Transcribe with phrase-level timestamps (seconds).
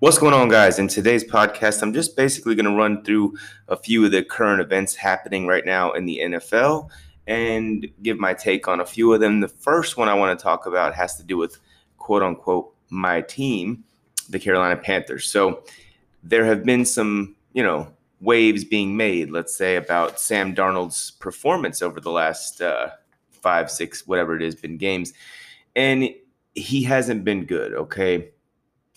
[0.00, 0.78] What's going on, guys?
[0.78, 4.60] In today's podcast, I'm just basically going to run through a few of the current
[4.60, 6.88] events happening right now in the NFL
[7.26, 9.40] and give my take on a few of them.
[9.40, 11.58] The first one I want to talk about has to do with
[11.96, 13.82] quote unquote my team,
[14.28, 15.28] the Carolina Panthers.
[15.28, 15.64] So
[16.22, 21.82] there have been some, you know, waves being made, let's say, about Sam Darnold's performance
[21.82, 22.90] over the last uh,
[23.32, 25.12] five, six, whatever it has been games.
[25.74, 26.10] And
[26.54, 28.30] he hasn't been good, okay?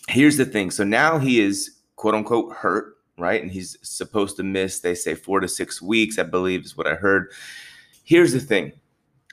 [0.08, 0.72] Here's the thing.
[0.72, 3.42] So now he is quote unquote hurt, right?
[3.42, 6.88] And he's supposed to miss, they say, four to six weeks, I believe is what
[6.88, 7.32] I heard.
[8.04, 8.74] Here's the thing.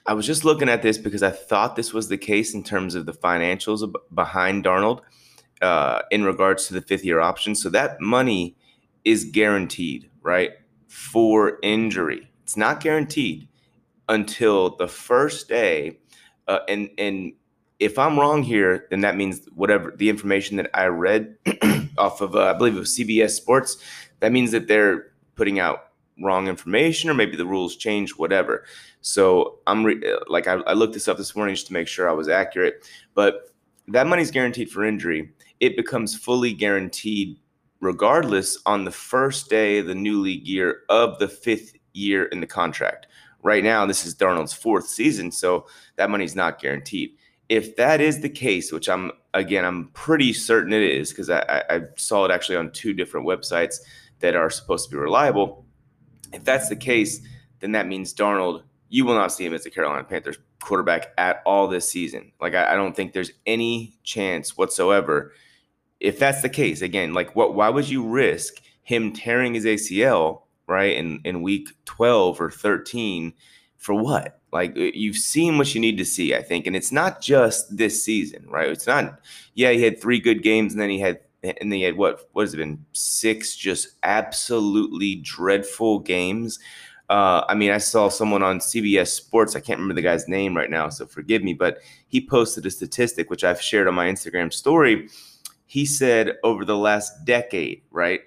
[0.05, 2.95] I was just looking at this because I thought this was the case in terms
[2.95, 5.01] of the financials behind Darnold
[5.61, 7.55] uh, in regards to the fifth year option.
[7.55, 8.55] So that money
[9.03, 10.51] is guaranteed, right?
[10.87, 12.29] For injury.
[12.43, 13.47] It's not guaranteed
[14.07, 15.99] until the first day.
[16.47, 17.33] Uh, and and
[17.79, 21.35] if I'm wrong here, then that means whatever the information that I read
[21.97, 23.77] off of, uh, I believe it was CBS Sports,
[24.19, 25.85] that means that they're putting out
[26.21, 28.65] wrong information or maybe the rules change, whatever.
[28.99, 32.09] So I'm re- like, I, I looked this up this morning just to make sure
[32.09, 33.53] I was accurate, but
[33.87, 35.31] that money's guaranteed for injury.
[35.61, 37.37] It becomes fully guaranteed
[37.79, 42.41] regardless on the first day of the new league year of the fifth year in
[42.41, 43.07] the contract.
[43.41, 47.11] Right now, this is Darnold's fourth season, so that money's not guaranteed
[47.49, 51.63] if that is the case, which I'm again, I'm pretty certain it is because I,
[51.69, 53.77] I, saw it actually on two different websites
[54.19, 55.65] that are supposed to be reliable.
[56.31, 57.21] If that's the case,
[57.59, 61.41] then that means Darnold, you will not see him as a Carolina Panthers quarterback at
[61.45, 62.31] all this season.
[62.39, 65.33] Like I, I don't think there's any chance whatsoever.
[65.99, 70.43] If that's the case, again, like what why would you risk him tearing his ACL
[70.67, 73.33] right in, in week 12 or 13
[73.79, 74.39] for what?
[74.51, 78.03] Like you've seen what you need to see, I think, and it's not just this
[78.03, 78.69] season, right?
[78.69, 79.19] It's not.
[79.55, 82.29] Yeah, he had three good games, and then he had, and then he had what?
[82.33, 82.85] What has it been?
[82.91, 86.59] Six just absolutely dreadful games.
[87.09, 89.55] Uh, I mean, I saw someone on CBS Sports.
[89.55, 91.53] I can't remember the guy's name right now, so forgive me.
[91.53, 95.09] But he posted a statistic which I've shared on my Instagram story.
[95.65, 98.21] He said over the last decade, right?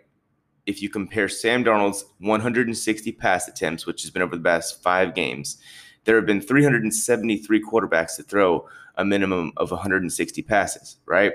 [0.67, 5.15] If you compare Sam Darnold's 160 pass attempts, which has been over the past five
[5.15, 5.59] games,
[6.05, 11.33] there have been 373 quarterbacks to throw a minimum of 160 passes, right?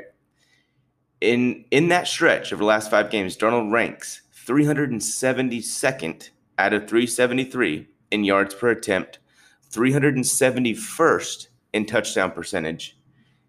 [1.20, 7.88] In in that stretch of the last five games, Darnold ranks 372nd out of 373
[8.12, 9.20] in yards per attempt,
[9.72, 12.98] 371st in touchdown percentage,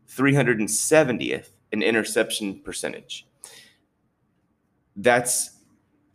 [0.09, 3.27] 370th in interception percentage.
[4.97, 5.58] That's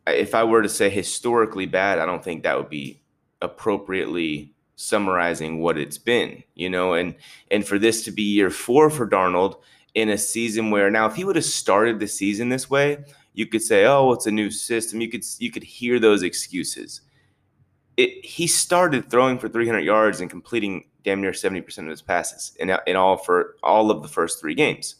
[0.07, 3.01] if I were to say historically bad, I don't think that would be
[3.41, 7.15] appropriately summarizing what it's been, you know, and
[7.51, 9.55] and for this to be year four for Darnold
[9.93, 13.03] in a season where now if he would have started the season this way,
[13.33, 15.01] you could say, oh, it's a new system.
[15.01, 17.01] You could you could hear those excuses.
[17.95, 22.55] It, he started throwing for 300 yards and completing damn near 70% of his passes
[22.59, 24.95] in, in all for all of the first three games.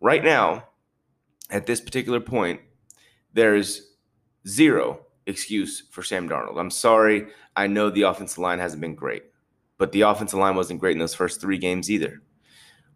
[0.00, 0.64] Right now,
[1.50, 2.60] at this particular point,
[3.34, 3.91] there's
[4.46, 6.58] zero excuse for Sam Darnold.
[6.58, 7.26] I'm sorry.
[7.56, 9.24] I know the offensive line hasn't been great,
[9.78, 12.22] but the offensive line wasn't great in those first three games either.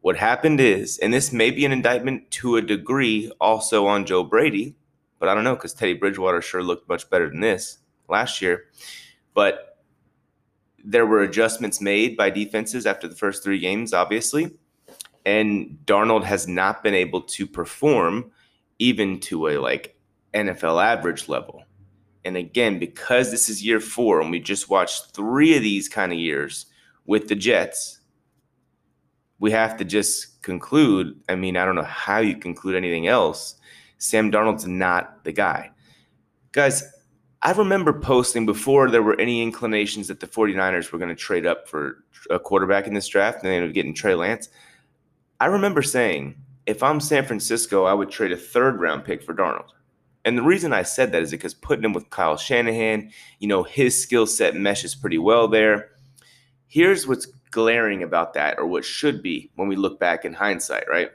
[0.00, 4.22] What happened is, and this may be an indictment to a degree also on Joe
[4.22, 4.76] Brady,
[5.18, 7.78] but I don't know because Teddy Bridgewater sure looked much better than this
[8.08, 8.66] last year.
[9.34, 9.78] But
[10.84, 14.52] there were adjustments made by defenses after the first three games, obviously.
[15.24, 18.30] And Darnold has not been able to perform
[18.78, 19.95] even to a like
[20.36, 21.64] NFL average level.
[22.24, 26.12] And again, because this is year four, and we just watched three of these kind
[26.12, 26.66] of years
[27.06, 28.00] with the Jets,
[29.38, 31.20] we have to just conclude.
[31.28, 33.56] I mean, I don't know how you conclude anything else.
[33.98, 35.70] Sam Darnold's not the guy.
[36.52, 36.82] Guys,
[37.42, 41.46] I remember posting before there were any inclinations that the 49ers were going to trade
[41.46, 44.48] up for a quarterback in this draft and they ended up getting Trey Lance.
[45.38, 46.34] I remember saying,
[46.66, 49.68] if I'm San Francisco, I would trade a third round pick for Darnold.
[50.26, 53.62] And the reason I said that is because putting him with Kyle Shanahan, you know,
[53.62, 55.90] his skill set meshes pretty well there.
[56.66, 60.88] Here's what's glaring about that, or what should be when we look back in hindsight,
[60.90, 61.10] right?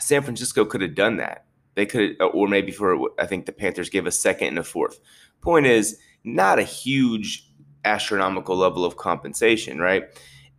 [0.00, 1.44] San Francisco could have done that.
[1.74, 4.98] They could, or maybe for, I think the Panthers gave a second and a fourth.
[5.42, 7.50] Point is, not a huge
[7.84, 10.04] astronomical level of compensation, right?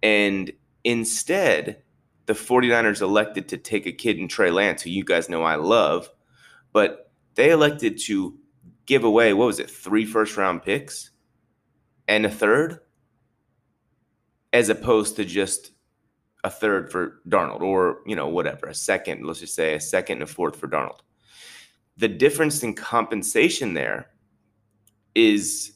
[0.04, 0.52] And
[0.84, 1.81] instead,
[2.28, 5.56] the 49ers elected to take a kid in Trey Lance, who you guys know I
[5.56, 6.10] love,
[6.72, 7.02] but
[7.35, 8.38] they elected to
[8.85, 11.12] give away what was it, three first round picks
[12.07, 12.80] and a third,
[14.51, 15.71] as opposed to just
[16.44, 19.25] a third for Darnold, or you know whatever, a second.
[19.25, 21.00] Let's just say a second and a fourth for Darnold.
[21.97, 24.07] The difference in compensation there
[25.15, 25.74] is,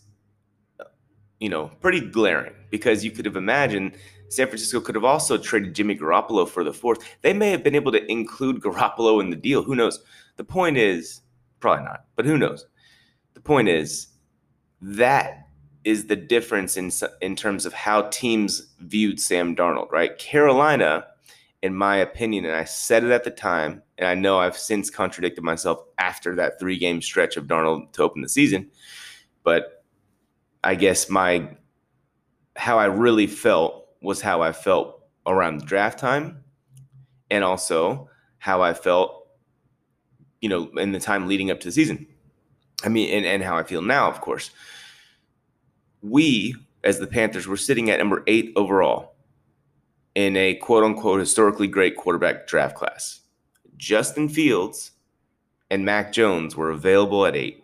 [1.39, 3.95] you know, pretty glaring because you could have imagined
[4.29, 6.99] San Francisco could have also traded Jimmy Garoppolo for the fourth.
[7.21, 9.63] They may have been able to include Garoppolo in the deal.
[9.63, 9.99] Who knows?
[10.35, 11.21] The point is,
[11.59, 12.65] probably not, but who knows?
[13.33, 14.07] The point is
[14.81, 15.47] that
[15.83, 20.17] is the difference in in terms of how teams viewed Sam Darnold, right?
[20.17, 21.05] Carolina,
[21.61, 24.89] in my opinion, and I said it at the time, and I know I've since
[24.89, 28.69] contradicted myself after that three game stretch of Darnold to open the season,
[29.43, 29.83] but
[30.63, 31.55] I guess my
[32.55, 36.43] how I really felt was how I felt around the draft time
[37.29, 39.26] and also how I felt,
[40.41, 42.07] you know, in the time leading up to the season.
[42.83, 44.51] I mean, and, and how I feel now, of course.
[46.01, 49.15] We, as the Panthers, were sitting at number eight overall
[50.15, 53.21] in a quote unquote historically great quarterback draft class.
[53.77, 54.91] Justin Fields
[55.69, 57.63] and Mac Jones were available at eight.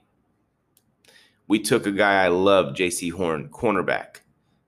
[1.48, 4.22] We took a guy I love, Jaycee Horn, cornerback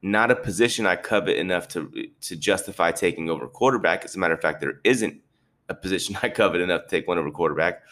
[0.06, 1.92] not a position I covet enough to
[2.22, 4.06] to justify taking over quarterback.
[4.06, 5.20] As a matter of fact, there isn't
[5.70, 7.84] a position I covet enough to take one over quarterback.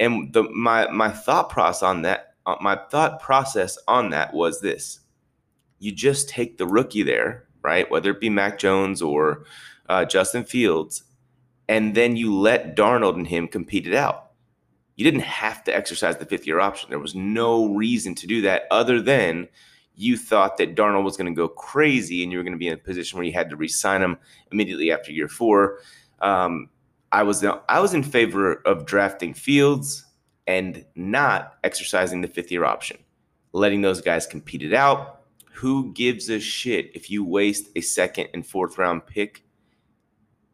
[0.00, 4.60] And the my my thought process on that uh, my thought process on that was
[4.60, 5.00] this:
[5.78, 7.90] you just take the rookie there, right?
[7.90, 9.44] Whether it be Mac Jones or
[9.88, 11.04] uh, Justin Fields,
[11.68, 14.32] and then you let Darnold and him compete it out.
[14.96, 16.90] You didn't have to exercise the fifth year option.
[16.90, 19.48] There was no reason to do that other than
[19.96, 22.68] you thought that Darnold was going to go crazy and you were going to be
[22.68, 24.18] in a position where you had to re-sign him
[24.50, 25.78] immediately after year four.
[26.20, 26.68] Um,
[27.14, 30.04] I was I was in favor of drafting Fields
[30.48, 32.98] and not exercising the fifth year option,
[33.52, 35.20] letting those guys compete it out.
[35.52, 39.44] Who gives a shit if you waste a second and fourth round pick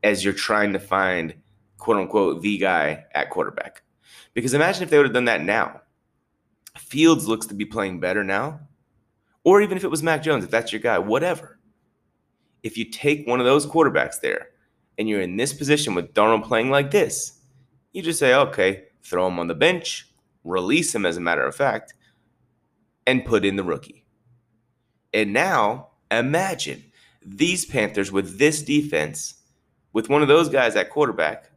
[0.03, 1.35] as you're trying to find
[1.79, 3.83] quote unquote the guy at quarterback?
[4.35, 5.81] Because imagine if they would have done that now.
[6.77, 8.61] Fields looks to be playing better now
[9.45, 11.59] or even if it was Mac Jones, if that's your guy, whatever.
[12.63, 14.50] If you take one of those quarterbacks there
[15.01, 17.41] and you're in this position with Darnold playing like this,
[17.93, 20.07] you just say, okay, throw him on the bench,
[20.45, 21.95] release him as a matter of fact,
[23.07, 24.05] and put in the rookie.
[25.15, 26.85] And now imagine
[27.25, 29.37] these Panthers with this defense,
[29.95, 31.51] with one of those guys at quarterback.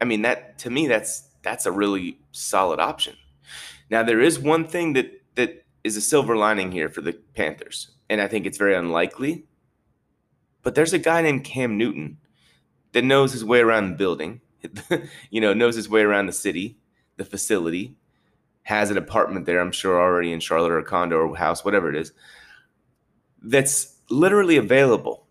[0.00, 3.14] I mean, that to me, that's that's a really solid option.
[3.90, 7.92] Now, there is one thing that that is a silver lining here for the Panthers.
[8.10, 9.44] And I think it's very unlikely.
[10.62, 12.18] But there's a guy named Cam Newton
[12.92, 14.40] that knows his way around the building,
[15.30, 16.78] you know, knows his way around the city,
[17.16, 17.96] the facility,
[18.62, 21.88] has an apartment there, I'm sure already in Charlotte or a condo or house, whatever
[21.88, 22.12] it is,
[23.42, 25.26] that's literally available.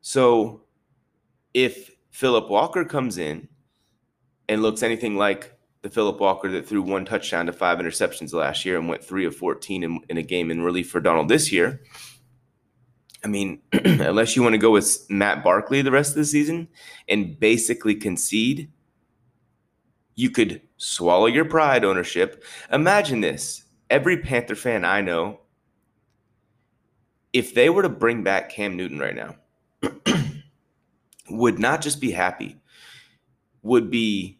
[0.00, 0.62] So
[1.52, 3.48] if Philip Walker comes in
[4.48, 8.64] and looks anything like the Philip Walker that threw one touchdown to five interceptions last
[8.64, 11.52] year and went three of 14 in, in a game in relief for Darnold this
[11.52, 11.82] year.
[13.24, 16.68] I mean, unless you want to go with Matt Barkley the rest of the season
[17.08, 18.70] and basically concede,
[20.14, 22.44] you could swallow your pride ownership.
[22.72, 25.40] Imagine this every Panther fan I know,
[27.32, 29.36] if they were to bring back Cam Newton right now,
[31.30, 32.56] would not just be happy,
[33.62, 34.38] would be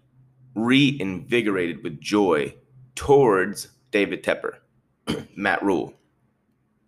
[0.54, 2.54] reinvigorated with joy
[2.94, 4.58] towards David Tepper,
[5.36, 5.94] Matt Rhule,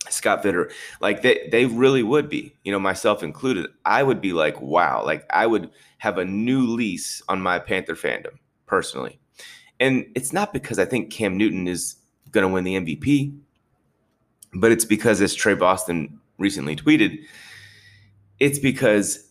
[0.09, 0.71] Scott Fitterer.
[1.00, 3.71] Like they, they really would be, you know, myself included.
[3.85, 7.95] I would be like, wow, like I would have a new lease on my Panther
[7.95, 9.21] fandom personally.
[9.78, 11.97] And it's not because I think Cam Newton is
[12.30, 13.37] going to win the MVP,
[14.54, 17.19] but it's because, as Trey Boston recently tweeted,
[18.38, 19.28] it's because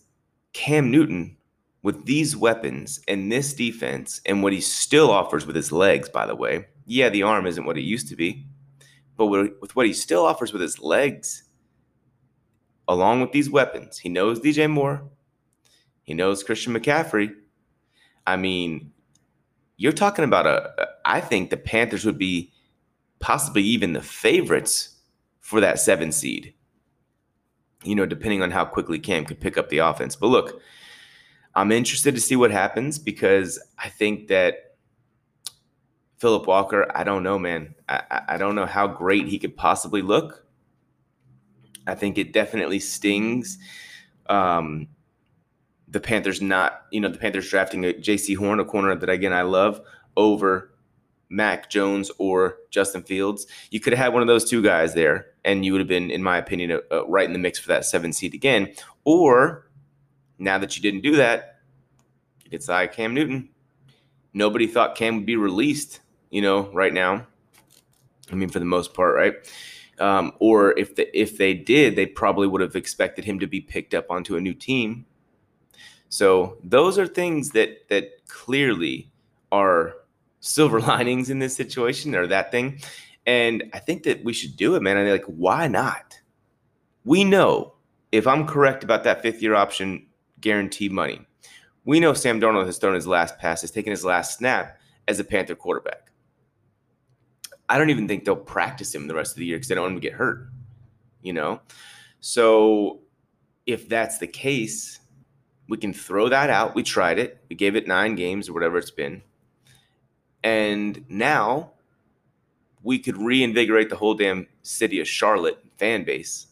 [0.54, 1.38] Cam Newton
[1.82, 6.26] with these weapons and this defense and what he still offers with his legs, by
[6.26, 8.46] the way, yeah, the arm isn't what it used to be,
[9.20, 11.44] but with what he still offers with his legs,
[12.88, 15.04] along with these weapons, he knows DJ Moore,
[16.04, 17.34] he knows Christian McCaffrey.
[18.26, 18.94] I mean,
[19.76, 20.88] you're talking about a.
[21.04, 22.54] I think the Panthers would be
[23.20, 24.98] possibly even the favorites
[25.42, 26.54] for that seven seed.
[27.84, 30.16] You know, depending on how quickly Cam could pick up the offense.
[30.16, 30.62] But look,
[31.56, 34.69] I'm interested to see what happens because I think that
[36.20, 37.76] Philip Walker, I don't know, man.
[37.88, 40.46] I, I don't know how great he could possibly look.
[41.88, 43.58] I think it definitely stings.
[44.28, 44.90] Um,
[45.88, 49.34] the Panthers not, you know, the Panthers drafting a Jaycee Horn, a corner that again
[49.34, 49.82] I love,
[50.16, 50.72] over
[51.30, 53.48] Mac Jones or Justin Fields.
[53.72, 56.12] You could have had one of those two guys there, and you would have been,
[56.12, 58.74] in my opinion, uh, uh, right in the mix for that seven seed again.
[59.06, 59.70] Or
[60.38, 61.60] now that you didn't do that,
[62.44, 63.50] you decide Cam Newton.
[64.34, 67.26] Nobody thought Cam would be released, you know, right now.
[68.32, 69.34] I mean, for the most part, right?
[70.00, 73.60] Um, or if the, if they did, they probably would have expected him to be
[73.60, 75.06] picked up onto a new team.
[76.08, 79.12] So those are things that that clearly
[79.52, 79.96] are
[80.40, 82.80] silver linings in this situation or that thing.
[83.26, 84.98] And I think that we should do it, man.
[84.98, 86.20] I mean, like, why not?
[87.04, 87.74] We know
[88.12, 90.08] if I'm correct about that fifth year option
[90.42, 91.22] guaranteed money,
[91.86, 95.20] we know Sam Darnold has thrown his last pass, has taken his last snap as
[95.20, 96.09] a Panther quarterback.
[97.70, 99.84] I don't even think they'll practice him the rest of the year because they don't
[99.84, 100.50] want him to get hurt,
[101.22, 101.62] you know?
[102.20, 103.00] So
[103.66, 105.00] if that's the case,
[105.70, 106.74] we can throw that out.
[106.74, 107.44] We tried it.
[107.48, 109.22] We gave it nine games or whatever it's been.
[110.44, 111.74] And now
[112.82, 116.48] we could reinvigorate the whole damn city of Charlotte fan base.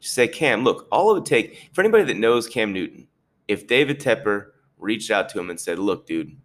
[0.00, 3.06] Just say, Cam, look, all it would take for anybody that knows Cam Newton,
[3.46, 4.48] if David Tepper
[4.78, 6.36] reached out to him and said, Look, dude,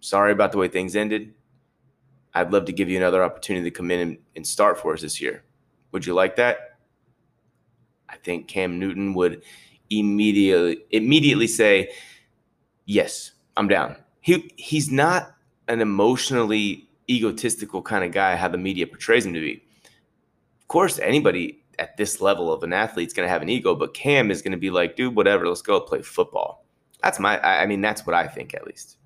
[0.00, 1.34] sorry about the way things ended.
[2.34, 5.02] I'd love to give you another opportunity to come in and, and start for us
[5.02, 5.44] this year.
[5.92, 6.78] Would you like that?
[8.08, 9.42] I think Cam Newton would
[9.90, 11.90] immediately immediately say,
[12.84, 13.96] Yes, I'm down.
[14.20, 15.34] He he's not
[15.68, 19.62] an emotionally egotistical kind of guy how the media portrays him to be.
[20.60, 23.74] Of course, anybody at this level of an athlete is going to have an ego,
[23.74, 26.64] but Cam is going to be like, dude, whatever, let's go play football.
[27.02, 28.98] That's my, I mean, that's what I think at least.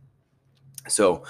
[0.88, 1.24] So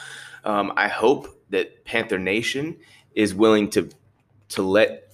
[0.44, 2.76] um, I hope that Panther Nation
[3.14, 3.90] is willing to
[4.48, 5.06] to let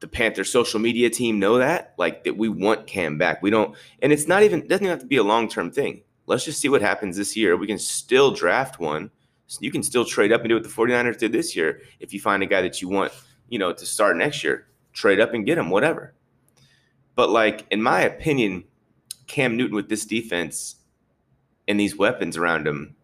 [0.00, 3.42] the Panther social media team know that, like that we want Cam back.
[3.42, 6.02] We don't, and it's not even doesn't even have to be a long term thing.
[6.26, 7.56] Let's just see what happens this year.
[7.56, 9.10] We can still draft one.
[9.46, 12.14] So you can still trade up and do what the 49ers did this year if
[12.14, 13.12] you find a guy that you want,
[13.48, 14.66] you know, to start next year.
[14.94, 16.14] Trade up and get him, whatever.
[17.14, 18.64] But like in my opinion,
[19.26, 20.76] Cam Newton with this defense
[21.68, 22.96] and these weapons around him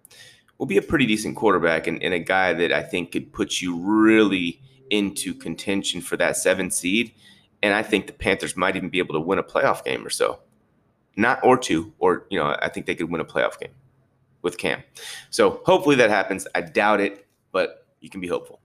[0.60, 3.62] will be a pretty decent quarterback and, and a guy that I think could put
[3.62, 7.14] you really into contention for that seven seed.
[7.62, 10.10] And I think the Panthers might even be able to win a playoff game or
[10.10, 10.40] so.
[11.16, 13.72] Not or two, or you know, I think they could win a playoff game
[14.42, 14.82] with Cam.
[15.30, 16.46] So hopefully that happens.
[16.54, 18.60] I doubt it, but you can be hopeful.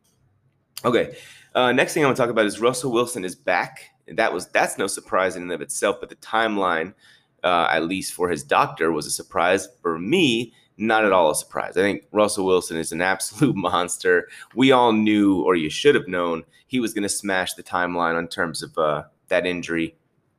[0.83, 1.15] Okay.
[1.53, 3.85] Uh, next thing I want to talk about is Russell Wilson is back.
[4.09, 6.93] That was that's no surprise in and of itself, but the timeline,
[7.41, 9.69] uh, at least for his doctor, was a surprise.
[9.81, 11.77] For me, not at all a surprise.
[11.77, 14.27] I think Russell Wilson is an absolute monster.
[14.55, 18.19] We all knew, or you should have known, he was going to smash the timeline
[18.19, 19.95] in terms of uh, that injury,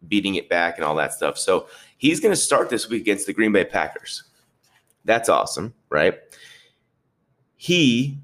[0.08, 1.38] beating it back, and all that stuff.
[1.38, 4.24] So he's going to start this week against the Green Bay Packers.
[5.04, 6.18] That's awesome, right?
[7.56, 8.18] He,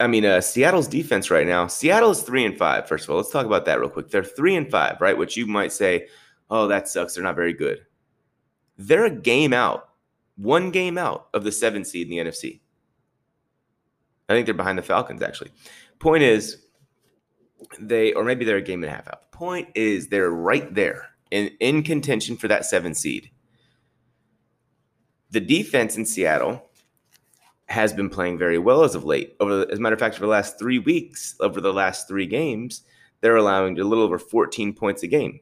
[0.00, 1.68] I mean, uh, Seattle's defense right now.
[1.68, 2.88] Seattle is three and five.
[2.88, 4.10] First of all, let's talk about that real quick.
[4.10, 5.16] They're three and five, right?
[5.16, 6.08] Which you might say,
[6.50, 7.14] oh, that sucks.
[7.14, 7.86] They're not very good.
[8.76, 9.91] They're a game out
[10.42, 12.60] one game out of the seven seed in the NFC.
[14.28, 15.50] I think they're behind the Falcons, actually.
[15.98, 16.64] Point is,
[17.78, 19.30] they, or maybe they're a game and a half out.
[19.30, 23.30] Point is, they're right there in, in contention for that seven seed.
[25.30, 26.68] The defense in Seattle
[27.66, 29.34] has been playing very well as of late.
[29.40, 32.26] Over, as a matter of fact, for the last three weeks, over the last three
[32.26, 32.82] games,
[33.20, 35.40] they're allowing a little over 14 points a game.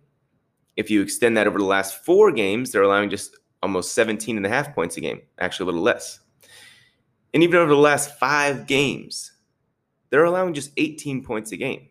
[0.77, 4.47] If you extend that over the last four games, they're allowing just almost 17 and
[4.47, 6.21] a half points a game, actually a little less.
[7.33, 9.33] And even over the last five games,
[10.11, 11.89] they're allowing just 18 points a game.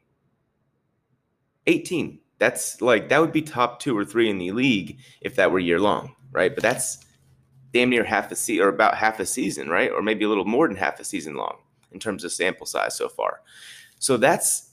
[1.67, 2.19] 18.
[2.39, 5.59] That's like, that would be top two or three in the league if that were
[5.59, 6.53] year long, right?
[6.53, 7.05] But that's
[7.73, 9.91] damn near half a season or about half a season, right?
[9.91, 11.57] Or maybe a little more than half a season long
[11.91, 13.41] in terms of sample size so far.
[13.99, 14.71] So that's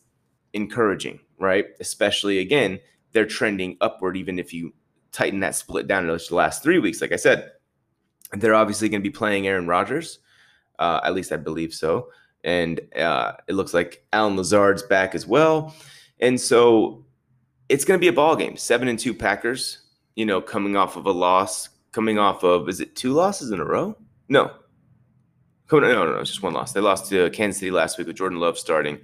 [0.53, 1.67] encouraging, right?
[1.81, 2.81] Especially again,
[3.13, 4.73] they're trending upward, even if you
[5.13, 7.01] tighten that split down in the last three weeks.
[7.01, 7.53] Like I said,
[8.33, 10.19] they're obviously going to be playing Aaron Rodgers.
[10.79, 12.11] Uh, at least I believe so.
[12.45, 15.75] And uh, it looks like Allen Lazard's back as well.
[16.21, 17.05] And so
[17.69, 18.57] it's going to be a ball game.
[18.57, 19.79] Seven and two Packers,
[20.15, 23.61] you know, coming off of a loss, coming off of, is it two losses in
[23.61, 23.97] a row?
[24.29, 24.53] No.
[25.73, 26.73] No, no, no, it's just one loss.
[26.73, 28.99] They lost to Kansas City last week with Jordan Love starting.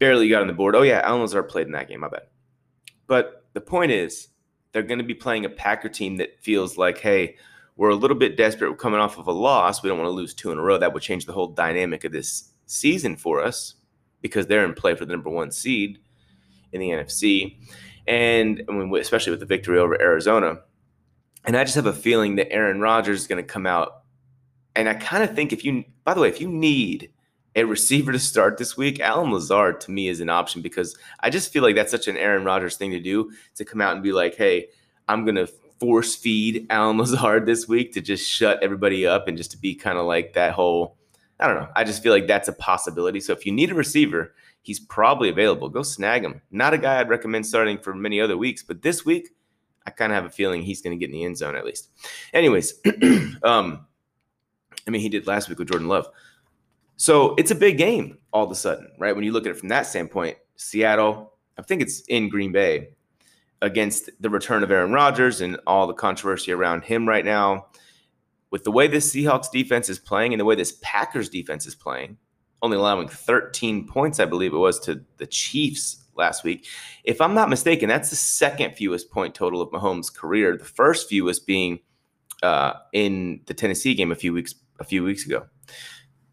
[0.00, 0.74] Barely got on the board.
[0.74, 2.00] Oh, yeah, Allen Lazard played in that game.
[2.00, 2.22] My bad.
[3.06, 4.28] But the point is,
[4.74, 7.36] they're going to be playing a Packer team that feels like, hey,
[7.76, 8.70] we're a little bit desperate.
[8.70, 9.82] We're coming off of a loss.
[9.82, 10.76] We don't want to lose two in a row.
[10.76, 13.76] That would change the whole dynamic of this season for us
[14.20, 16.00] because they're in play for the number one seed
[16.72, 17.56] in the NFC.
[18.08, 20.58] And I mean, especially with the victory over Arizona.
[21.44, 24.02] And I just have a feeling that Aaron Rodgers is going to come out.
[24.74, 27.12] And I kind of think if you, by the way, if you need
[27.56, 31.30] a receiver to start this week, Allen Lazard to me is an option because I
[31.30, 34.02] just feel like that's such an Aaron Rodgers thing to do to come out and
[34.02, 34.68] be like, hey,
[35.08, 35.46] I'm going to
[35.78, 39.74] force feed Allen Lazard this week to just shut everybody up and just to be
[39.74, 40.96] kind of like that whole.
[41.38, 41.68] I don't know.
[41.74, 43.20] I just feel like that's a possibility.
[43.20, 45.68] So if you need a receiver, he's probably available.
[45.68, 46.40] Go snag him.
[46.50, 49.30] Not a guy I'd recommend starting for many other weeks, but this week,
[49.86, 51.66] I kind of have a feeling he's going to get in the end zone at
[51.66, 51.90] least.
[52.32, 52.74] Anyways,
[53.42, 53.86] um,
[54.86, 56.08] I mean, he did last week with Jordan Love.
[56.96, 59.14] So it's a big game all of a sudden, right?
[59.14, 62.88] When you look at it from that standpoint, Seattle, I think it's in Green Bay
[63.62, 67.66] against the return of Aaron Rodgers and all the controversy around him right now.
[68.50, 71.74] With the way this Seahawks defense is playing and the way this Packers defense is
[71.74, 72.18] playing,
[72.62, 76.66] only allowing 13 points, I believe it was, to the Chiefs last week.
[77.02, 80.56] If I'm not mistaken, that's the second fewest point total of Mahomes' career.
[80.56, 81.80] The first fewest being
[82.42, 85.46] uh, in the Tennessee game a few weeks a few weeks ago.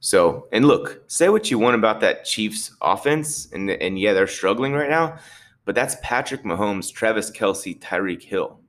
[0.02, 4.28] So, and look, say what you want about that Chiefs offense, and and yeah, they're
[4.28, 5.20] struggling right now,
[5.64, 8.60] but that's Patrick Mahomes, Travis Kelce, Tyreek Hill,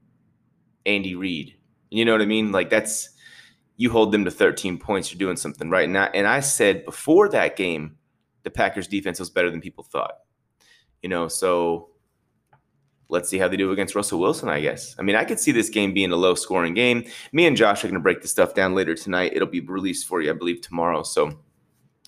[0.85, 1.57] Andy Reid.
[1.91, 2.53] You know what I mean?
[2.53, 3.09] Like that's
[3.79, 5.89] you hold them to 13 points, you're doing something right.
[5.89, 6.11] now.
[6.15, 7.97] and I said before that game,
[8.43, 10.19] the Packers defense was better than people thought.
[11.03, 11.89] You know, so
[13.12, 14.97] let's see how they do against Russell Wilson, I guess.
[14.99, 17.04] I mean, I could see this game being a low scoring game.
[17.33, 19.33] Me and Josh are going to break the stuff down later tonight.
[19.35, 21.02] It'll be released for you, I believe, tomorrow.
[21.02, 21.38] So,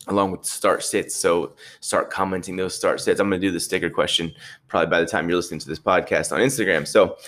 [0.08, 1.14] along with start sits.
[1.14, 3.20] So, start commenting those start sits.
[3.20, 4.32] I'm going to do the sticker question
[4.66, 6.86] probably by the time you're listening to this podcast on Instagram.
[6.88, 7.18] So,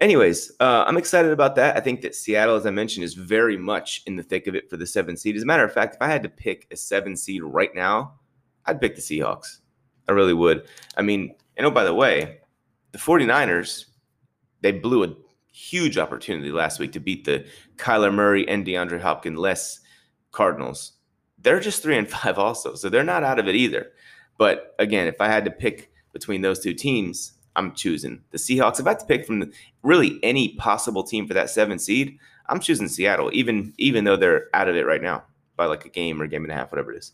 [0.00, 1.76] anyways, uh, I'm excited about that.
[1.76, 4.70] I think that Seattle, as I mentioned, is very much in the thick of it
[4.70, 5.34] for the seven seed.
[5.36, 8.14] As a matter of fact, if I had to pick a seven seed right now,
[8.66, 9.58] I'd pick the Seahawks.
[10.08, 10.68] I really would.
[10.96, 12.38] I mean, and oh, by the way,
[12.92, 13.86] the 49ers,
[14.62, 15.14] they blew a
[15.52, 19.80] huge opportunity last week to beat the Kyler Murray and DeAndre Hopkins less
[20.32, 20.92] Cardinals.
[21.38, 23.92] They're just three and five also, so they're not out of it either.
[24.38, 28.80] But again, if I had to pick between those two teams, I'm choosing the Seahawks.
[28.80, 29.52] If I had to pick from the,
[29.82, 34.48] really any possible team for that seven seed, I'm choosing Seattle, even even though they're
[34.54, 35.24] out of it right now
[35.56, 37.12] by like a game or a game and a half, whatever it is.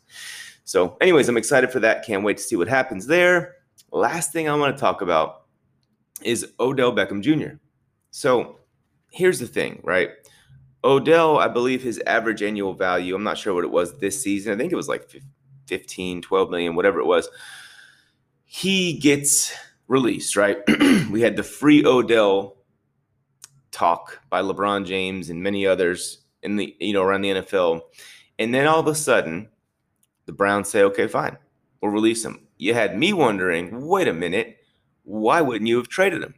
[0.64, 2.04] So, anyways, I'm excited for that.
[2.04, 3.56] Can't wait to see what happens there.
[3.92, 5.41] Last thing I want to talk about
[6.24, 7.56] is Odell Beckham Jr.
[8.10, 8.60] So
[9.10, 10.10] here's the thing, right?
[10.84, 14.52] Odell, I believe his average annual value, I'm not sure what it was this season.
[14.52, 15.08] I think it was like
[15.66, 17.28] 15, 12 million, whatever it was.
[18.44, 19.54] He gets
[19.86, 20.58] released, right?
[21.10, 22.56] we had the free Odell
[23.70, 27.80] talk by LeBron James and many others in the, you know, around the NFL.
[28.38, 29.48] And then all of a sudden,
[30.26, 31.38] the Browns say, okay, fine,
[31.80, 32.46] we'll release him.
[32.58, 34.58] You had me wondering, wait a minute,
[35.04, 36.34] why wouldn't you have traded him?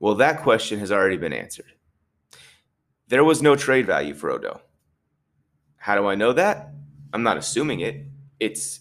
[0.00, 1.72] Well, that question has already been answered.
[3.08, 4.62] There was no trade value for Odell.
[5.76, 6.70] How do I know that?
[7.12, 8.06] I'm not assuming it.
[8.40, 8.80] It's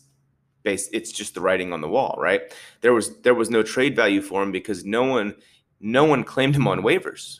[0.64, 2.42] based it's just the writing on the wall, right?
[2.82, 5.36] There was there was no trade value for him because no one
[5.80, 7.40] no one claimed him on waivers.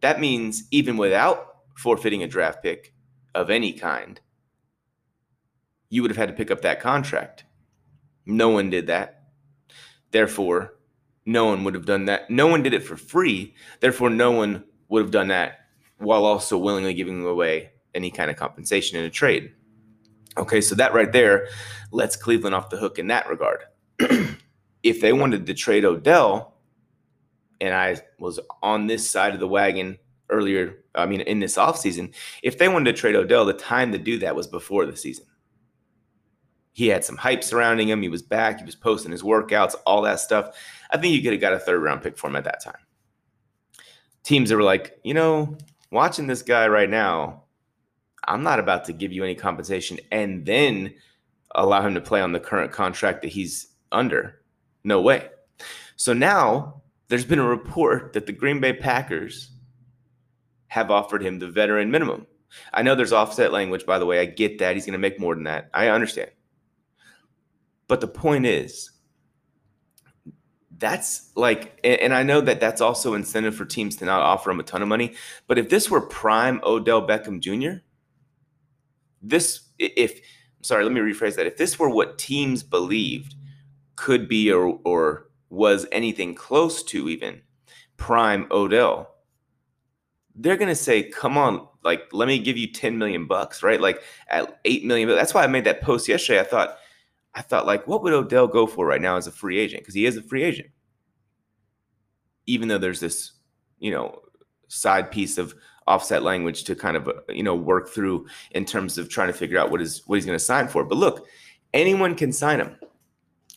[0.00, 2.92] That means even without forfeiting a draft pick
[3.34, 4.20] of any kind,
[5.88, 7.44] you would have had to pick up that contract.
[8.26, 9.15] No one did that.
[10.16, 10.72] Therefore,
[11.26, 12.30] no one would have done that.
[12.30, 13.54] No one did it for free.
[13.80, 15.66] Therefore, no one would have done that
[15.98, 19.52] while also willingly giving away any kind of compensation in a trade.
[20.38, 21.48] Okay, so that right there
[21.92, 23.64] lets Cleveland off the hook in that regard.
[24.82, 26.54] if they wanted to trade Odell,
[27.60, 29.98] and I was on this side of the wagon
[30.30, 33.98] earlier, I mean, in this offseason, if they wanted to trade Odell, the time to
[33.98, 35.26] do that was before the season.
[36.76, 38.02] He had some hype surrounding him.
[38.02, 38.58] He was back.
[38.58, 40.54] He was posting his workouts, all that stuff.
[40.90, 42.76] I think you could have got a third round pick for him at that time.
[44.24, 45.56] Teams that were like, you know,
[45.90, 47.44] watching this guy right now,
[48.24, 50.92] I'm not about to give you any compensation and then
[51.54, 54.42] allow him to play on the current contract that he's under.
[54.84, 55.30] No way.
[55.96, 59.50] So now there's been a report that the Green Bay Packers
[60.66, 62.26] have offered him the veteran minimum.
[62.74, 64.20] I know there's offset language, by the way.
[64.20, 64.74] I get that.
[64.74, 65.70] He's going to make more than that.
[65.72, 66.32] I understand.
[67.88, 68.90] But the point is,
[70.78, 74.60] that's like, and I know that that's also incentive for teams to not offer him
[74.60, 75.14] a ton of money.
[75.46, 77.82] But if this were prime Odell Beckham Jr.,
[79.22, 80.20] this, if,
[80.62, 81.46] sorry, let me rephrase that.
[81.46, 83.34] If this were what teams believed
[83.96, 87.40] could be or, or was anything close to even
[87.96, 89.14] prime Odell,
[90.34, 93.80] they're going to say, come on, like, let me give you 10 million bucks, right?
[93.80, 95.08] Like at 8 million.
[95.08, 96.40] That's why I made that post yesterday.
[96.40, 96.78] I thought,
[97.36, 99.82] I thought like, what would Odell go for right now as a free agent?
[99.82, 100.70] Because he is a free agent.
[102.46, 103.32] Even though there's this,
[103.78, 104.22] you know,
[104.68, 105.54] side piece of
[105.86, 109.32] offset language to kind of uh, you know work through in terms of trying to
[109.32, 110.82] figure out what is what he's going to sign for.
[110.82, 111.26] But look,
[111.74, 112.76] anyone can sign him.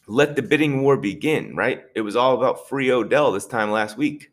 [0.07, 1.83] Let the bidding war begin, right?
[1.95, 4.31] It was all about free Odell this time last week.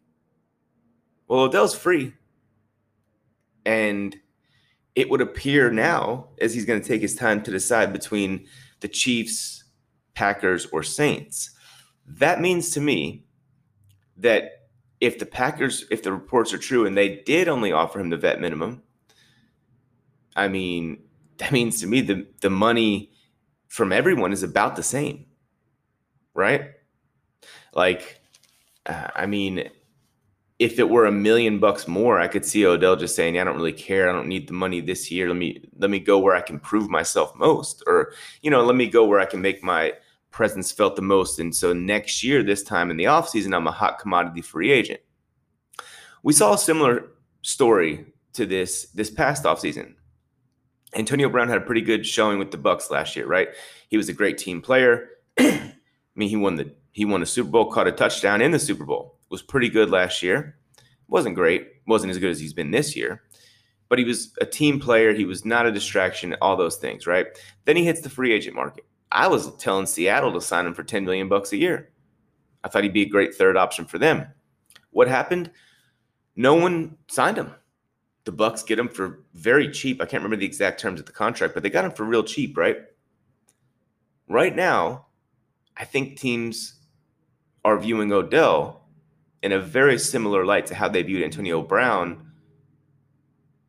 [1.28, 2.14] Well, Odell's free.
[3.64, 4.16] And
[4.94, 8.46] it would appear now, as he's going to take his time to decide between
[8.80, 9.64] the Chiefs,
[10.14, 11.50] Packers, or Saints.
[12.06, 13.24] That means to me
[14.16, 14.68] that
[15.00, 18.16] if the Packers, if the reports are true and they did only offer him the
[18.16, 18.82] vet minimum,
[20.34, 21.02] I mean,
[21.38, 23.10] that means to me the, the money
[23.68, 25.26] from everyone is about the same,
[26.34, 26.70] right?
[27.74, 28.20] Like,
[28.86, 29.68] uh, I mean,
[30.58, 33.56] if it were a million bucks more, I could see Odell just saying, "I don't
[33.56, 34.08] really care.
[34.08, 35.28] I don't need the money this year.
[35.28, 38.76] Let me let me go where I can prove myself most, or you know, let
[38.76, 39.92] me go where I can make my
[40.30, 43.72] presence felt the most." And so next year, this time in the offseason, I'm a
[43.72, 45.00] hot commodity free agent.
[46.22, 47.04] We saw a similar
[47.42, 49.94] story to this this past offseason.
[50.94, 53.48] Antonio Brown had a pretty good showing with the Bucs last year, right?
[53.88, 55.10] He was a great team player.
[55.38, 55.72] I
[56.14, 58.86] mean, he won the he won a Super Bowl, caught a touchdown in the Super
[58.86, 60.56] Bowl was pretty good last year.
[61.08, 63.22] Wasn't great, wasn't as good as he's been this year,
[63.88, 65.12] but he was a team player.
[65.12, 67.26] He was not a distraction, all those things, right?
[67.64, 68.84] Then he hits the free agent market.
[69.12, 71.90] I was telling Seattle to sign him for 10 million bucks a year.
[72.64, 74.26] I thought he'd be a great third option for them.
[74.90, 75.50] What happened?
[76.34, 77.54] No one signed him.
[78.24, 80.02] The Bucs get him for very cheap.
[80.02, 82.24] I can't remember the exact terms of the contract, but they got him for real
[82.24, 82.78] cheap, right?
[84.28, 85.06] Right now,
[85.76, 86.80] I think teams
[87.64, 88.85] are viewing Odell
[89.42, 92.32] in a very similar light to how they viewed Antonio Brown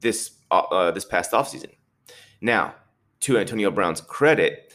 [0.02, 1.72] this uh, uh, this past offseason.
[2.42, 2.76] Now,
[3.22, 4.74] to Antonio Brown's credit,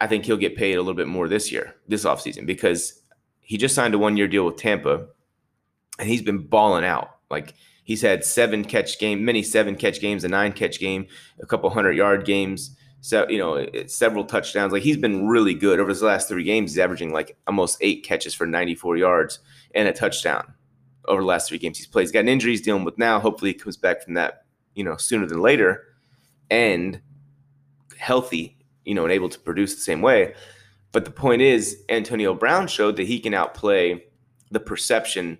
[0.00, 3.02] I think he'll get paid a little bit more this year, this offseason, because
[3.40, 5.06] he just signed a one year deal with Tampa
[5.98, 7.10] and he's been balling out.
[7.30, 11.06] Like he's had seven catch game, many seven catch games, a nine catch game,
[11.40, 14.72] a couple hundred yard games so you know several touchdowns.
[14.72, 16.72] Like he's been really good over his last three games.
[16.72, 19.38] He's averaging like almost eight catches for 94 yards
[19.74, 20.54] and a touchdown
[21.06, 22.02] over the last three games he's played.
[22.02, 23.18] He's got an injury he's dealing with now.
[23.20, 25.84] Hopefully, he comes back from that you know sooner than later
[26.50, 27.00] and
[27.96, 30.34] healthy, you know, and able to produce the same way.
[30.92, 34.04] But the point is, Antonio Brown showed that he can outplay
[34.50, 35.38] the perception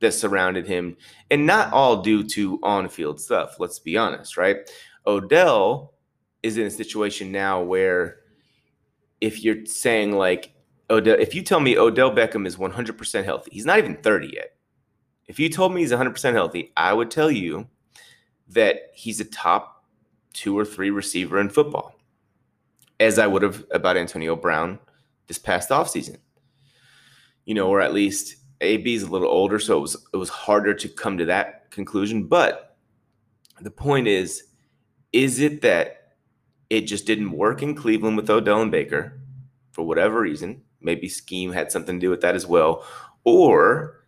[0.00, 0.96] that surrounded him,
[1.30, 3.56] and not all due to on-field stuff.
[3.60, 4.56] Let's be honest, right?
[5.06, 5.94] Odell
[6.42, 8.20] is in a situation now where
[9.20, 10.52] if you're saying like
[10.90, 14.56] Odell, if you tell me Odell Beckham is 100% healthy, he's not even 30 yet.
[15.26, 17.68] If you told me he's 100% healthy, I would tell you
[18.48, 19.84] that he's a top
[20.32, 21.94] two or three receiver in football,
[22.98, 24.78] as I would have about Antonio Brown
[25.28, 26.16] this past offseason.
[27.44, 30.28] You know, or at least AB is a little older, so it was it was
[30.28, 32.24] harder to come to that conclusion.
[32.24, 32.76] But
[33.60, 34.44] the point is,
[35.12, 36.00] is it that
[36.70, 39.20] it just didn't work in Cleveland with Odell and Baker
[39.72, 40.62] for whatever reason.
[40.80, 42.84] Maybe scheme had something to do with that as well.
[43.24, 44.04] Or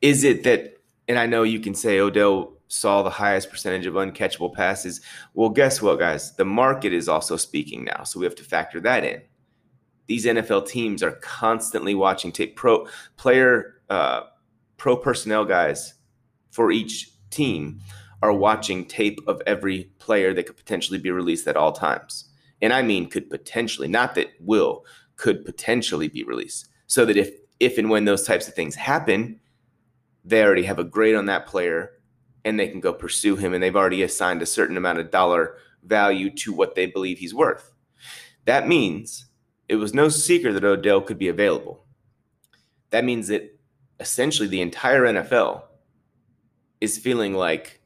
[0.00, 3.94] is it that, and I know you can say Odell saw the highest percentage of
[3.94, 5.00] uncatchable passes.
[5.34, 6.36] Well, guess what, guys?
[6.36, 8.04] The market is also speaking now.
[8.04, 9.22] So we have to factor that in.
[10.06, 14.22] These NFL teams are constantly watching tape pro player, uh,
[14.76, 15.94] pro personnel guys
[16.50, 17.80] for each team
[18.22, 22.30] are watching tape of every player that could potentially be released at all times.
[22.60, 24.84] And I mean could potentially, not that will,
[25.18, 26.68] could potentially be released.
[26.86, 29.40] So that if if and when those types of things happen,
[30.24, 31.90] they already have a grade on that player
[32.44, 35.56] and they can go pursue him and they've already assigned a certain amount of dollar
[35.82, 37.74] value to what they believe he's worth.
[38.44, 39.26] That means
[39.68, 41.84] it was no secret that Odell could be available.
[42.90, 43.58] That means that
[44.00, 45.64] essentially the entire NFL
[46.80, 47.82] is feeling like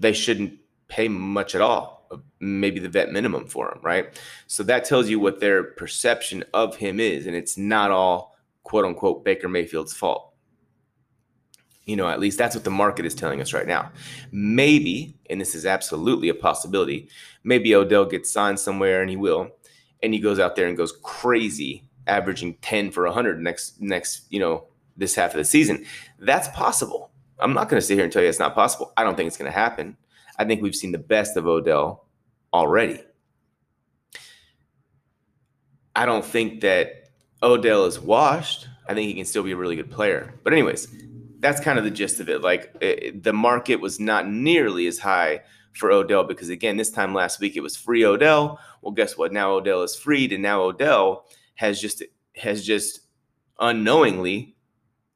[0.00, 0.54] they shouldn't
[0.86, 1.97] pay much at all,
[2.40, 4.18] maybe the vet minimum for him, right?
[4.46, 8.84] So that tells you what their perception of him is, and it's not all quote
[8.84, 10.32] unquote Baker Mayfield's fault.
[11.84, 13.90] You know, at least that's what the market is telling us right now.
[14.30, 17.08] Maybe, and this is absolutely a possibility,
[17.44, 19.50] maybe Odell gets signed somewhere and he will,
[20.02, 24.38] and he goes out there and goes crazy, averaging 10 for 100 next next, you
[24.38, 24.66] know,
[24.98, 25.86] this half of the season.
[26.18, 27.10] That's possible.
[27.38, 28.92] I'm not going to sit here and tell you it's not possible.
[28.96, 29.96] I don't think it's going to happen.
[30.38, 32.06] I think we've seen the best of Odell
[32.52, 33.00] already.
[35.96, 37.10] I don't think that
[37.42, 38.68] Odell is washed.
[38.88, 40.34] I think he can still be a really good player.
[40.44, 40.88] But, anyways,
[41.40, 42.40] that's kind of the gist of it.
[42.40, 47.14] Like, it, the market was not nearly as high for Odell because, again, this time
[47.14, 48.60] last week it was free Odell.
[48.80, 49.32] Well, guess what?
[49.32, 52.02] Now Odell is freed, and now Odell has just
[52.36, 53.00] has just
[53.58, 54.56] unknowingly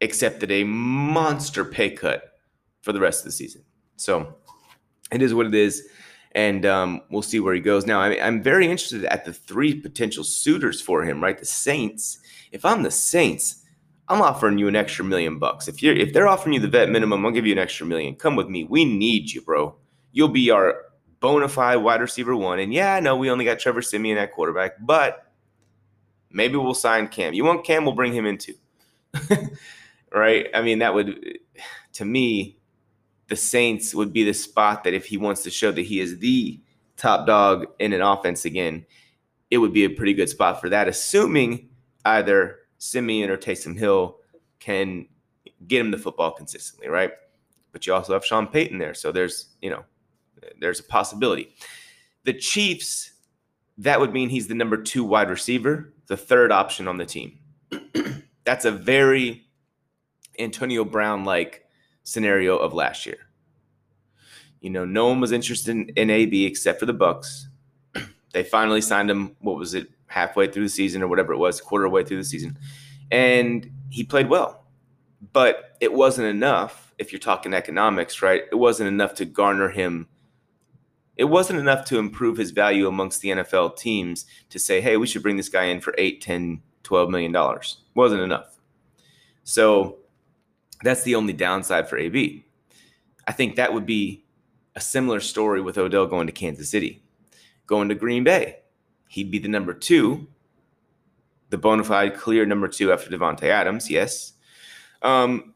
[0.01, 2.33] accepted a monster pay cut
[2.81, 3.63] for the rest of the season.
[3.97, 4.37] So
[5.13, 5.87] it is what it is.
[6.35, 7.87] And um, we'll see where he goes.
[7.87, 11.39] Now, I'm very interested at the three potential suitors for him, right?
[11.39, 12.19] The Saints.
[12.53, 13.63] If I'm the Saints,
[14.09, 15.69] I'm offering you an extra million bucks.
[15.69, 18.15] If you're if they're offering you the vet minimum, I'll give you an extra million.
[18.15, 18.65] Come with me.
[18.65, 19.77] We need you, bro.
[20.13, 20.77] You'll be our
[21.21, 22.59] bona fide wide receiver one.
[22.59, 25.33] And yeah, I know we only got Trevor Siemian at quarterback, but
[26.31, 27.35] maybe we'll sign Cam.
[27.35, 28.55] You want Cam, we'll bring him in too.
[30.13, 30.49] right?
[30.55, 31.39] I mean, that would
[31.95, 32.59] to me,
[33.33, 36.19] the Saints would be the spot that if he wants to show that he is
[36.19, 36.61] the
[36.99, 38.85] top dog in an offense again,
[39.51, 41.71] it would be a pretty good spot for that, assuming
[42.05, 44.19] either Siemian or Taysom Hill
[44.61, 45.09] can
[45.67, 47.13] get him the football consistently, right?
[47.73, 48.93] But you also have Sean Payton there.
[48.93, 49.83] So there's, you know,
[50.61, 51.55] there's a possibility.
[52.25, 53.13] The Chiefs,
[53.79, 57.39] that would mean he's the number two wide receiver, the third option on the team.
[58.45, 59.47] That's a very
[60.39, 61.62] Antonio Brown like
[62.05, 63.19] scenario of last year.
[64.61, 67.47] You know, no one was interested in, AB except for the Bucs.
[68.33, 69.37] they finally signed him.
[69.41, 69.89] What was it?
[70.07, 72.59] Halfway through the season or whatever it was, quarter way through the season,
[73.11, 74.67] and he played well.
[75.33, 76.95] But it wasn't enough.
[76.99, 78.43] If you're talking economics, right?
[78.53, 80.09] It wasn't enough to garner him
[81.17, 85.07] it wasn't enough to improve his value amongst the NFL teams to say, hey, we
[85.07, 87.79] should bring this guy in for 8, 10, 12 million dollars.
[87.95, 88.59] Wasn't enough.
[89.45, 89.99] So
[90.83, 92.45] that's the only downside for AB.
[93.27, 94.25] I think that would be
[94.75, 97.03] a similar story with Odell going to Kansas City.
[97.67, 98.59] Going to Green Bay,
[99.09, 100.27] he'd be the number two,
[101.51, 104.33] the bona fide clear number two after Davante Adams, yes.
[105.03, 105.55] Um,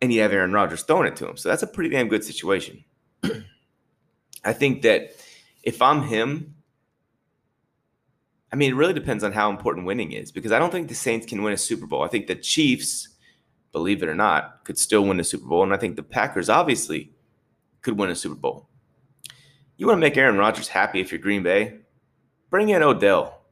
[0.00, 1.36] and you have Aaron Rodgers throwing it to him.
[1.36, 2.84] So that's a pretty damn good situation.
[4.44, 5.16] I think that
[5.62, 6.54] if I'm him,
[8.52, 10.94] I mean, it really depends on how important winning is because I don't think the
[10.94, 12.02] Saints can win a Super Bowl.
[12.02, 13.08] I think the Chiefs,
[13.78, 15.62] believe it or not, could still win a Super Bowl.
[15.62, 17.12] And I think the Packers obviously
[17.80, 18.68] could win a Super Bowl.
[19.76, 21.78] You want to make Aaron Rodgers happy if you're Green Bay?
[22.50, 23.42] Bring in Odell.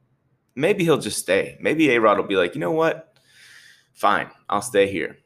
[0.53, 1.57] Maybe he'll just stay.
[1.61, 3.17] Maybe A Rod will be like, you know what?
[3.93, 5.17] Fine, I'll stay here.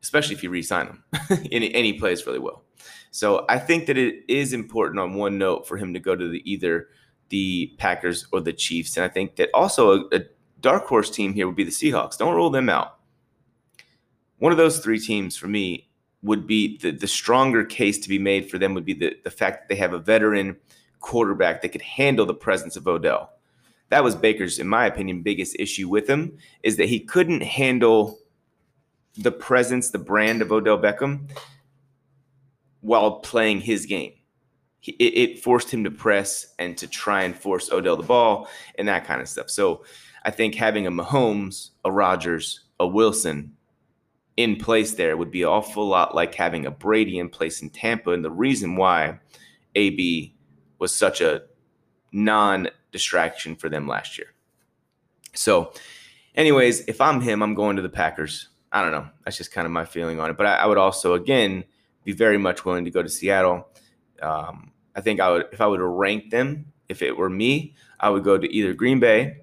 [0.00, 2.62] Especially if you re sign him and he plays really well.
[3.10, 6.28] So I think that it is important on one note for him to go to
[6.28, 6.88] the either
[7.30, 8.96] the Packers or the Chiefs.
[8.96, 10.20] And I think that also a, a
[10.60, 12.16] dark horse team here would be the Seahawks.
[12.16, 12.93] Don't rule them out.
[14.44, 15.88] One of those three teams for me
[16.20, 19.30] would be the, the stronger case to be made for them would be the, the
[19.30, 20.58] fact that they have a veteran
[21.00, 23.30] quarterback that could handle the presence of Odell.
[23.88, 28.18] That was Baker's, in my opinion, biggest issue with him is that he couldn't handle
[29.16, 31.30] the presence, the brand of Odell Beckham
[32.82, 34.12] while playing his game.
[34.82, 38.88] It, it forced him to press and to try and force Odell the ball and
[38.88, 39.48] that kind of stuff.
[39.48, 39.86] So
[40.22, 43.54] I think having a Mahomes, a Rodgers, a Wilson
[44.36, 47.70] in place there would be an awful lot like having a Brady in place in
[47.70, 48.10] Tampa.
[48.10, 49.20] And the reason why
[49.74, 50.34] AB
[50.78, 51.42] was such a
[52.12, 54.28] non distraction for them last year.
[55.34, 55.72] So,
[56.34, 58.48] anyways, if I'm him, I'm going to the Packers.
[58.72, 59.08] I don't know.
[59.24, 60.36] That's just kind of my feeling on it.
[60.36, 61.64] But I, I would also, again,
[62.04, 63.68] be very much willing to go to Seattle.
[64.20, 68.10] Um, I think I would, if I would rank them, if it were me, I
[68.10, 69.38] would go to either Green Bay,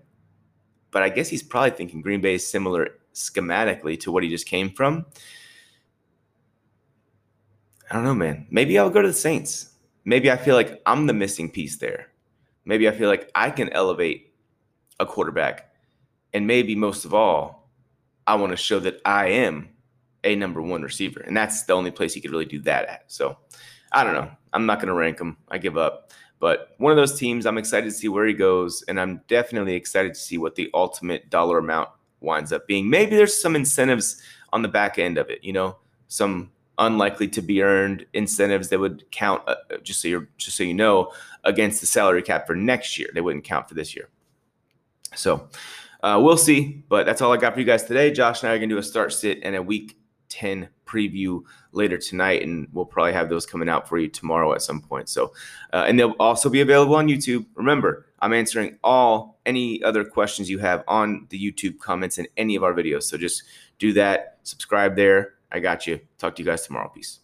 [0.92, 4.46] but I guess he's probably thinking Green Bay is similar schematically to what he just
[4.46, 5.06] came from.
[7.90, 8.48] I don't know, man.
[8.50, 9.72] Maybe I'll go to the Saints.
[10.06, 12.08] Maybe I feel like I'm the missing piece there.
[12.66, 14.34] Maybe I feel like I can elevate
[15.00, 15.74] a quarterback.
[16.34, 17.70] And maybe most of all,
[18.26, 19.70] I want to show that I am
[20.24, 21.20] a number one receiver.
[21.22, 23.12] And that's the only place he could really do that at.
[23.12, 23.38] So
[23.92, 24.32] I don't know.
[24.54, 25.38] I'm not going to rank him.
[25.50, 26.12] I give up.
[26.40, 28.84] But one of those teams, I'm excited to see where he goes.
[28.88, 31.90] And I'm definitely excited to see what the ultimate dollar amount
[32.22, 32.90] winds up being.
[32.90, 34.22] Maybe there's some incentives
[34.54, 38.80] on the back end of it, you know, some unlikely to be earned incentives that
[38.80, 41.12] would count uh, just so you're just so you know
[41.44, 43.10] against the salary cap for next year.
[43.14, 44.10] They wouldn't count for this year.
[45.16, 45.50] So
[46.02, 48.12] uh, we'll see but that's all i got for you guys today.
[48.12, 50.01] Josh and i are to do a start sit and a week
[50.32, 54.62] 10 preview later tonight, and we'll probably have those coming out for you tomorrow at
[54.62, 55.10] some point.
[55.10, 55.34] So,
[55.74, 57.46] uh, and they'll also be available on YouTube.
[57.56, 62.56] Remember, I'm answering all any other questions you have on the YouTube comments in any
[62.56, 63.04] of our videos.
[63.04, 63.44] So just
[63.78, 65.34] do that, subscribe there.
[65.52, 66.00] I got you.
[66.18, 66.90] Talk to you guys tomorrow.
[66.90, 67.20] Peace.